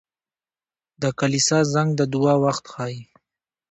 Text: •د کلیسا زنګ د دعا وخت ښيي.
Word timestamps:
•د 1.01 1.03
کلیسا 1.19 1.59
زنګ 1.73 1.89
د 1.99 2.01
دعا 2.13 2.35
وخت 2.45 2.65
ښيي. 2.73 3.01